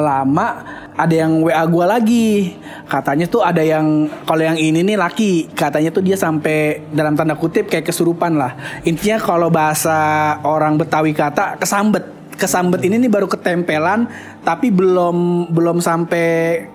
[0.00, 0.48] lama
[0.96, 2.56] ada yang WA gua lagi.
[2.88, 5.52] Katanya tuh ada yang kalau yang ini nih laki.
[5.52, 8.56] Katanya tuh dia sampai dalam tanda kutip kayak kesurupan lah.
[8.88, 12.16] Intinya kalau bahasa orang Betawi kata kesambet.
[12.38, 14.06] Kesambet ini nih baru ketempelan
[14.46, 16.26] tapi belum belum sampai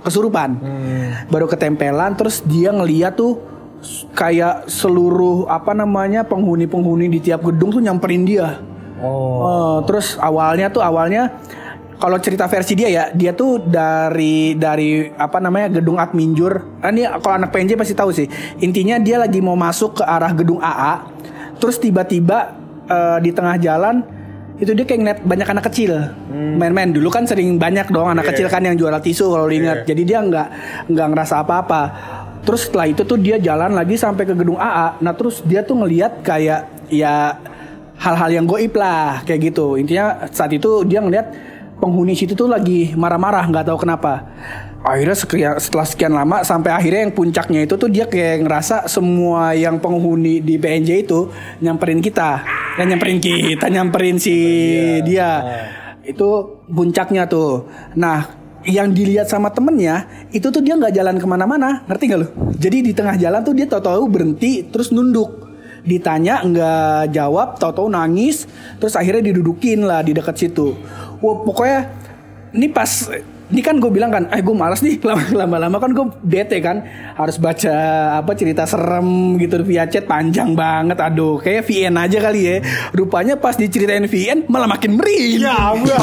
[0.06, 0.62] kesurupan.
[1.32, 3.53] Baru ketempelan terus dia ngeliat tuh
[4.16, 8.60] kayak seluruh apa namanya penghuni-penghuni di tiap gedung tuh nyamperin dia.
[9.04, 11.36] Oh, terus awalnya tuh awalnya
[12.00, 16.84] kalau cerita versi dia ya, dia tuh dari dari apa namanya gedung Adminjur.
[16.84, 18.28] Ah, Ini kalau anak PNJ pasti tahu sih.
[18.60, 21.04] Intinya dia lagi mau masuk ke arah gedung AA,
[21.64, 24.04] terus tiba-tiba eh, di tengah jalan
[24.60, 25.92] itu dia kayak ngeliat banyak anak kecil.
[26.32, 26.92] Main-main.
[26.92, 30.02] Dulu kan sering banyak dong anak kecil kan yang jual tisu kalau lu ingat jadi
[30.04, 30.48] dia nggak
[30.92, 31.82] nggak ngerasa apa-apa
[32.44, 35.80] terus setelah itu tuh dia jalan lagi sampai ke gedung AA nah terus dia tuh
[35.80, 37.40] ngeliat kayak ya
[38.04, 39.80] hal-hal yang goib lah kayak gitu.
[39.80, 41.32] Intinya saat itu dia ngeliat
[41.80, 44.28] penghuni situ tuh lagi marah-marah nggak tahu kenapa.
[44.84, 49.56] Akhirnya sekian, setelah sekian lama sampai akhirnya yang puncaknya itu tuh dia kayak ngerasa semua
[49.56, 51.32] yang penghuni di PNJ itu
[51.64, 52.44] nyamperin kita.
[52.76, 54.36] Yang nyamperin kita nyamperin si
[55.08, 55.32] dia.
[56.04, 57.72] Itu puncaknya tuh.
[57.96, 61.84] Nah yang dilihat sama temennya itu tuh dia nggak jalan ke mana-mana.
[61.88, 62.28] Ngerti gak lu?
[62.56, 65.52] Jadi di tengah jalan tuh dia tahu-tahu berhenti terus nunduk.
[65.84, 68.48] Ditanya nggak jawab tahu-tahu nangis
[68.80, 70.76] terus akhirnya didudukin lah di dekat situ.
[71.20, 71.92] Wah pokoknya
[72.56, 72.88] ini pas
[73.54, 76.82] ini kan gue bilang kan, eh gue malas nih lama- lama-lama kan gue bete kan
[77.14, 77.76] harus baca
[78.18, 82.56] apa cerita serem gitu via chat panjang banget, aduh kayak VN aja kali ya.
[82.92, 85.40] Rupanya pas diceritain VN malah makin merinding.
[85.40, 85.94] Ya, gue.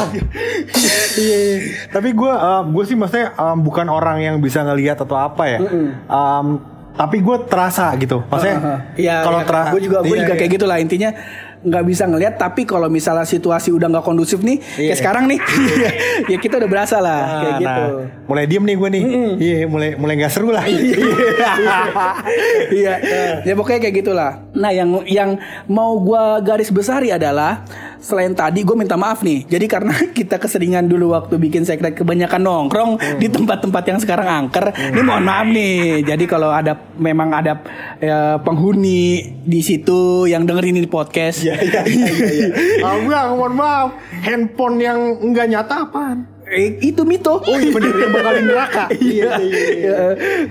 [0.71, 1.57] Iya, iya.
[1.91, 2.33] Tapi gue,
[2.71, 5.59] gue sih maksudnya um, bukan orang yang bisa ngelihat atau apa ya.
[6.07, 8.23] Um, tapi gue terasa gitu.
[8.25, 11.11] Maksudnya Iya, kalau iya, terasa, gue juga gue juga kayak gitulah intinya
[11.61, 15.39] nggak bisa ngelihat tapi kalau misalnya situasi udah nggak kondusif nih kayak sekarang nih
[16.31, 17.83] ya kita udah berasa lah kayak Nah, gitu
[18.25, 19.03] mulai diem nih gue nih.
[19.37, 20.63] Iya, mulai mulai nggak seru lah.
[22.71, 22.93] Iya,
[23.47, 24.31] ya pokoknya kayak gitulah.
[24.61, 27.65] Nah, yang yang mau gua garis besari adalah
[28.01, 29.45] selain tadi gue minta maaf nih.
[29.45, 34.73] Jadi karena kita keseringan dulu waktu bikin sekret kebanyakan nongkrong di tempat-tempat yang sekarang angker.
[34.73, 36.01] Ini mohon maaf nih.
[36.03, 37.61] Jadi kalau ada memang ada
[38.01, 41.45] ya, penghuni di situ yang dengerin ini podcast.
[41.45, 42.47] Iya, iya, iya, iya.
[42.83, 43.05] Bang,
[43.37, 43.87] mohon maaf.
[44.25, 46.40] Handphone yang enggak nyata apaan?
[46.51, 47.39] Eh, itu mito.
[47.39, 48.85] Oh iya bener yang bakal neraka.
[49.01, 49.95] Iya, iya, iya.
[49.95, 49.99] Ya,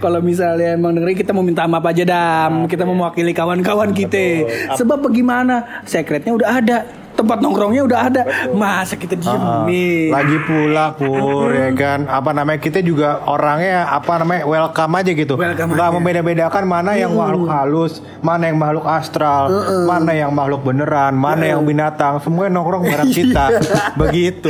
[0.01, 4.49] Kalau misalnya emang dengerin kita mau minta maaf aja dam, kita mau mewakili kawan-kawan kita.
[4.81, 5.85] Sebab bagaimana?
[5.85, 6.77] Sekretnya udah ada,
[7.21, 8.23] tempat nongkrongnya udah ada.
[8.51, 10.09] Masa kita diem Ah, nih?
[10.09, 12.09] Lagi pula pur ya kan?
[12.09, 15.35] Apa namanya kita juga orangnya apa namanya welcome aja gitu.
[15.37, 15.95] Welcome nggak aja.
[15.95, 19.53] membeda-bedakan mana yang makhluk halus mana yang makhluk astral
[19.85, 22.17] mana yang makhluk beneran mana yang binatang.
[22.19, 23.45] Semuanya nongkrong bareng kita.
[24.01, 24.49] Begitu.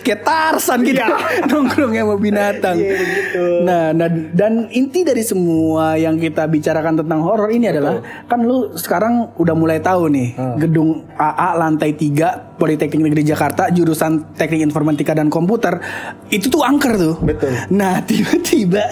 [0.00, 1.00] Kayak- Tarsan gitu.
[1.00, 1.18] Iya.
[1.50, 2.76] nongkrong sama binatang.
[3.62, 8.74] Nah, nah, dan inti dari semua yang kita bicarakan tentang horor ini adalah kan lu
[8.74, 10.56] sekarang udah mulai tahu nih Hmm.
[10.58, 15.82] gedung AA lantai 3 Politeknik Negeri Jakarta jurusan Teknik Informatika dan Komputer
[16.28, 17.14] itu tuh angker tuh.
[17.20, 17.52] Betul.
[17.70, 18.86] Nah, tiba-tiba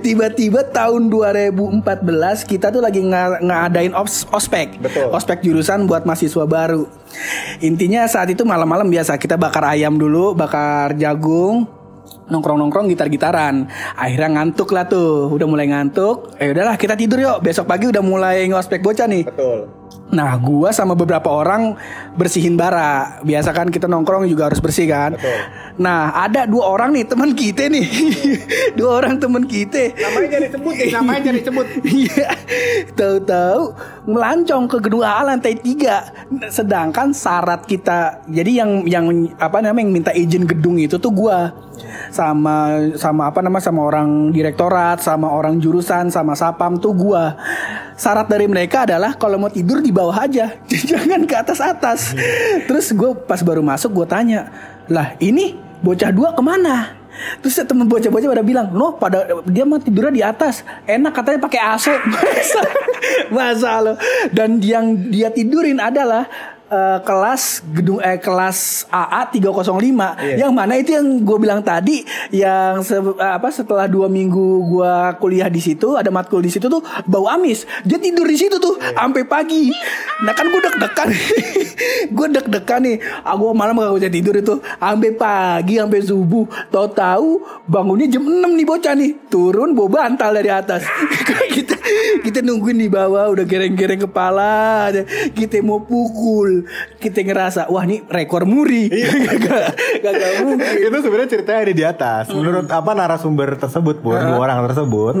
[0.00, 1.84] tiba-tiba tahun 2014
[2.44, 4.80] kita tuh lagi nga- ngadain ops- ospek.
[4.80, 5.12] Betul.
[5.12, 6.88] Ospek jurusan buat mahasiswa baru.
[7.60, 11.68] Intinya saat itu malam-malam biasa kita bakar ayam dulu, bakar jagung,
[12.30, 13.66] nongkrong-nongkrong gitar-gitaran.
[13.98, 16.38] Akhirnya ngantuk lah tuh, udah mulai ngantuk.
[16.38, 17.38] Eh udahlah kita tidur yuk.
[17.42, 19.26] Besok pagi udah mulai ngospek bocah nih.
[19.26, 19.79] betul
[20.10, 21.78] Nah, gua sama beberapa orang
[22.18, 23.22] bersihin bara.
[23.22, 25.14] Biasa kan kita nongkrong juga harus bersih kan.
[25.78, 27.86] Nah, ada dua orang nih teman kita nih.
[28.78, 29.94] dua orang teman kita.
[29.94, 31.66] namanya jadi sebut namanya jadi sebut
[32.02, 32.28] Iya.
[32.98, 33.62] Tahu-tahu
[34.10, 36.50] melancong ke gedung AA lantai 3.
[36.50, 39.06] Sedangkan syarat kita jadi yang yang
[39.38, 41.54] apa namanya yang minta izin gedung itu tuh gua
[42.10, 47.38] sama sama apa nama sama orang direktorat, sama orang jurusan, sama sapam tuh gua.
[48.00, 50.56] Syarat dari mereka adalah kalau mau tidur di bawah aja,
[50.88, 52.16] jangan ke atas atas.
[52.64, 54.48] Terus gue pas baru masuk gue tanya,
[54.88, 56.96] lah ini bocah dua ke mana?
[57.44, 61.60] Terus temen bocah-bocah pada bilang, no pada dia mah tidurnya di atas, enak katanya pakai
[61.60, 61.86] AC.
[62.16, 62.62] Masa,
[63.28, 63.92] masa lo.
[64.32, 66.24] Dan yang dia tidurin adalah
[66.70, 69.74] eh, kelas gedung eh kelas AA 305
[70.38, 75.50] yang mana itu yang gue bilang tadi yang se- apa setelah dua minggu gue kuliah
[75.50, 77.66] di situ ada matkul di situ tuh bau amis.
[77.82, 79.68] Dia tidur di situ tuh sampai pagi.
[80.22, 81.08] Nah kan gue deg-degan.
[82.12, 82.96] Gue deg-degan nih.
[83.24, 84.60] Aku malam gak bisa tidur itu.
[84.76, 86.44] Sampai pagi sampai subuh.
[86.68, 89.10] Tahu-tahu bangunnya jam 6 nih bocah nih.
[89.32, 90.84] Turun bawa bantal dari atas.
[91.56, 91.79] Kita
[92.24, 94.90] kita nungguin di bawah udah gereng-gereng kepala
[95.32, 96.66] kita mau pukul.
[97.00, 98.88] Kita ngerasa wah ini rekor muri.
[100.00, 100.88] Gak, gak mungkin.
[100.90, 102.24] Itu sebenarnya ceritanya ada di atas.
[102.32, 105.14] Menurut apa narasumber tersebut, bu, dua orang tersebut,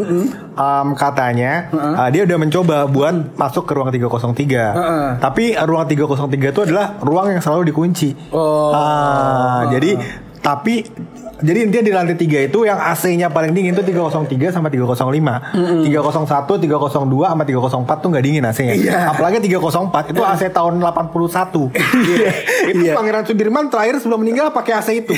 [0.54, 5.20] em, katanya uh, dia udah mencoba buat masuk ke ruang 303.
[5.20, 8.14] Tapi uh, ruang 303 itu adalah ruang yang selalu dikunci.
[8.32, 8.72] Oh.
[8.72, 9.98] Ah, jadi
[10.40, 10.84] tapi
[11.40, 15.88] jadi intinya di lantai 3 itu yang AC-nya paling dingin itu 303 sama 305.
[15.88, 18.74] 301, 302 sama 304 tuh nggak dingin AC-nya.
[18.76, 18.98] Iya.
[19.12, 21.70] Apalagi 304 itu AC tahun 81.
[22.10, 22.32] Iya.
[22.72, 22.94] Itu Iya.
[22.96, 25.12] Pangeran Sudirman terakhir sebelum meninggal pakai AC itu.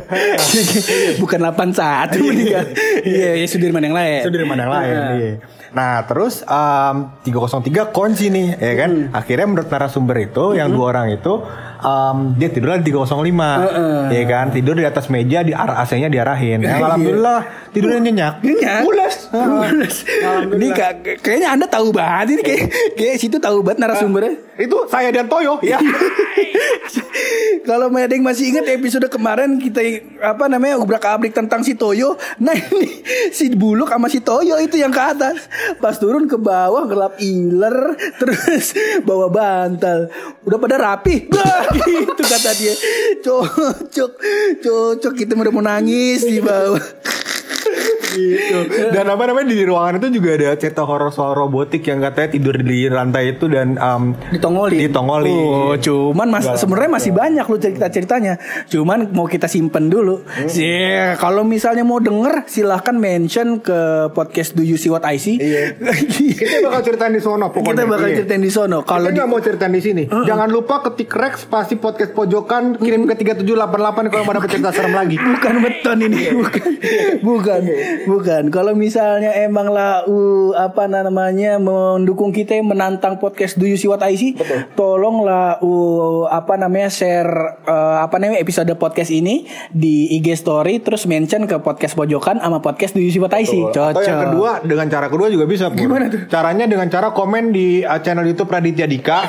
[1.22, 2.64] bukan 81 meninggal
[3.04, 4.94] iya ya Sudirman yang lain Sudirman yang lain.
[4.94, 5.12] Nah.
[5.16, 5.32] iya.
[5.70, 8.90] Nah terus um, 303 kunci nih ya kan.
[9.14, 11.46] Akhirnya menurut narasumber itu yang dua orang itu
[11.80, 14.46] um, dia tidurnya di 305 ya kan.
[14.52, 16.62] Tidur di atas meja di arah AC-nya diarahin.
[16.62, 17.40] Ya, alhamdulillah
[17.74, 18.34] tidurnya nyenyak.
[18.44, 18.80] Nyenyak.
[18.84, 19.14] Pulas.
[19.32, 19.94] Pulas.
[20.60, 22.62] Ini ka- kayaknya Anda tahu banget ini kayak
[22.98, 24.34] kayak situ tahu banget narasumbernya.
[24.60, 25.80] Itu saya dan Toyo ya.
[27.68, 29.80] Kalau ada yang masih ingat episode kemarin kita
[30.20, 32.16] apa namanya ubrak abrik tentang si Toyo.
[32.40, 33.04] Nah ini
[33.36, 35.46] si Buluk sama si Toyo itu yang ke atas.
[35.78, 38.74] Pas turun ke bawah gelap iler terus
[39.06, 40.10] bawa bantal.
[40.44, 41.30] Udah pada rapi.
[41.74, 42.74] Gitu kata dia.
[43.22, 44.12] Cocok,
[44.62, 46.82] cocok kita udah mau nangis di bawah.
[48.10, 48.58] Gitu.
[48.90, 52.56] Dan apa namanya di ruangan itu juga ada cerita horor soal robotik yang katanya tidur
[52.56, 54.78] di lantai itu dan um, Ditongolin.
[54.80, 55.32] Ditongolin.
[55.32, 58.34] Oh, cuman mas sebenarnya masih banyak lu cerita ceritanya.
[58.66, 60.22] Cuman mau kita simpen dulu.
[60.46, 60.66] Si
[61.16, 63.78] kalau misalnya mau denger silahkan mention ke
[64.10, 65.36] podcast Do You See What I See.
[65.36, 65.78] Iya.
[66.40, 67.68] Kita bakal ceritain di sono pokoknya.
[67.70, 68.16] Kita bakal Iya.
[68.18, 68.78] ceritain di sono.
[68.82, 73.14] Kalau nggak mau ceritain di sini, jangan lupa ketik Rex pasti podcast pojokan kirim ke
[73.16, 75.16] 3788 kalau mau dapat cerita serem lagi.
[75.20, 76.64] bukan beton ini bukan
[77.20, 77.60] bukan
[78.06, 83.76] bukan kalau misalnya emang lah uh, apa namanya mendukung kita yang menantang podcast Do You
[83.76, 84.36] See What I See
[84.78, 91.04] tolonglah uh, apa namanya share uh, apa namanya episode podcast ini di IG story terus
[91.04, 94.22] mention ke podcast pojokan sama podcast Do You See What I See cocok Atau yang
[94.30, 95.64] kedua dengan cara kedua juga bisa.
[95.70, 95.78] Pur.
[95.78, 96.20] Gimana tuh?
[96.30, 99.26] Caranya dengan cara komen di uh, channel YouTube Raditya Dika.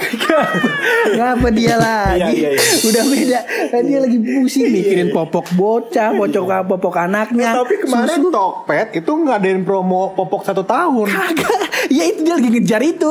[1.18, 2.46] Ngapa dia lagi?
[2.46, 2.86] Iya, iya, iya.
[2.88, 3.40] Udah beda.
[3.74, 7.58] Kan dia lagi pusing mikirin popok bocah, popok popok anaknya.
[7.58, 8.30] Tapi kemarin Susu.
[8.62, 11.10] Tokped itu ngadain promo popok satu tahun.
[11.10, 11.90] Kagak.
[11.90, 13.10] Ya itu dia lagi ngejar itu.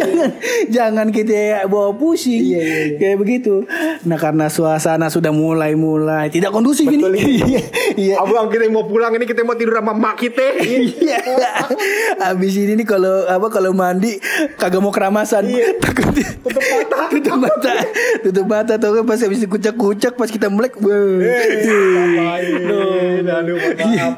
[0.00, 0.30] jangan
[0.72, 2.56] jangan kita bawa pusing.
[2.96, 3.68] Kayak begitu.
[4.08, 7.04] Nah, karena suasana sudah mulai-mulai tidak kondusif ini.
[7.04, 7.60] Iya.
[8.00, 8.14] Iya.
[8.16, 10.56] Abang kita mau pulang ini kita mau tidur sama mak kita.
[10.56, 11.20] Iya.
[12.32, 14.16] Abis ini nih kalau apa kalau mandi
[14.56, 15.52] kagak mau keramasan.
[15.84, 16.98] Takut tutup mata.
[17.12, 17.72] tutup mata.
[18.24, 20.80] tutup mata tuh kan pas habis kucak-kucak pas kita melek.
[20.80, 20.96] wah.
[23.84, 24.16] Iya.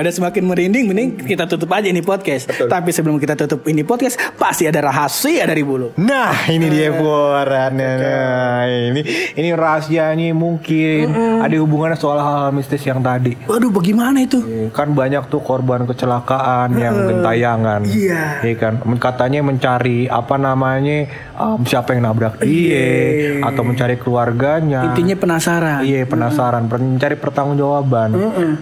[0.00, 2.48] Daripada semakin merinding mending kita tutup aja ini podcast.
[2.48, 5.92] Tapi sebelum kita tutup ini podcast pasti ada rahasia dari bulu.
[6.00, 9.04] Nah ini dia buarannya Nah ini
[9.36, 11.12] ini rahasianya mungkin
[11.44, 13.36] ada hubungannya soal hal-hal mistis yang tadi.
[13.44, 14.40] Waduh bagaimana itu?
[14.72, 17.84] Kan banyak tuh korban kecelakaan yang gentayangan.
[17.84, 18.40] Iya.
[18.40, 18.80] Iya kan.
[18.96, 24.96] Katanya mencari apa namanya um, siapa yang nabrak dia atau mencari keluarganya.
[24.96, 25.84] Intinya penasaran.
[25.84, 28.08] Iya penasaran, mencari pertanggungjawaban.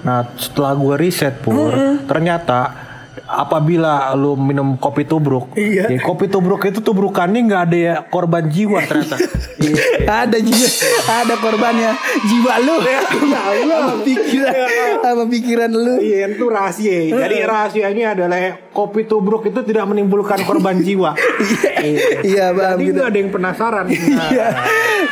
[0.02, 1.72] Nah setelah gue riset pur,
[2.04, 2.88] ternyata
[3.28, 5.90] apabila lu minum kopi tubruk, Iya.
[5.90, 9.20] ya, kopi tubruk itu tubrukannya nggak ada ya korban jiwa ternyata.
[10.24, 10.68] ada juga
[11.04, 11.92] ada korbannya.
[12.24, 12.76] Jiwa lu.
[13.68, 14.54] Sama pikiran?
[15.04, 15.94] Sama pikiran lu?
[16.00, 16.96] Iya itu rahasia.
[17.12, 18.38] Jadi rahasianya adalah
[18.72, 21.12] kopi tubruk itu tidak menimbulkan korban jiwa.
[22.24, 23.00] iya bang Jadi gitu.
[23.04, 23.86] ada yang penasaran.
[23.92, 24.46] Iya,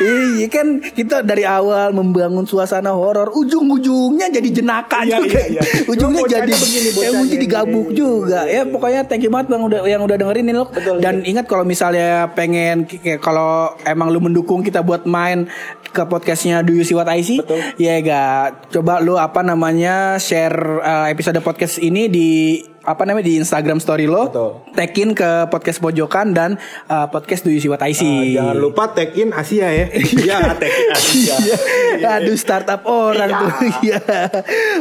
[0.03, 5.63] iya kan kita dari awal membangun suasana horor, ujung-ujungnya jadi jenaka Iya, juga, iya, iya.
[5.93, 8.41] ujungnya jadi begini, ya digabuk juga.
[8.49, 10.69] Ya pokoknya thank you banget bang udah yang udah dengerin ini loh.
[10.99, 15.47] Dan ingat kalau misalnya pengen kayak kalau emang lu mendukung kita buat main
[15.95, 17.41] ke podcastnya Do You See What I See,
[17.81, 23.43] ya gak coba lu apa namanya share uh, episode podcast ini di apa namanya di
[23.43, 24.31] Instagram story lo,
[24.73, 26.55] tagin ke podcast pojokan dan
[26.87, 28.39] uh, podcast Do You See What I See.
[28.39, 29.87] Jangan lupa tag in Asia ya.
[30.27, 31.35] Iya, tag in Asia.
[31.43, 31.57] Iya.
[32.23, 33.53] Aduh startup orang tuh.
[33.87, 34.01] Iya.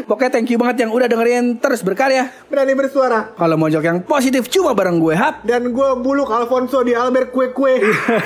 [0.05, 2.29] Pokoknya thank you banget yang udah dengerin terus berkarya.
[2.47, 3.33] Berani bersuara.
[3.33, 7.33] Kalau mau jok yang positif cuma bareng gue Hap Dan gue buluk Alfonso di Albert
[7.33, 7.81] Kue Kue.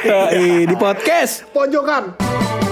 [0.69, 1.47] di podcast.
[1.55, 2.68] Pojokan.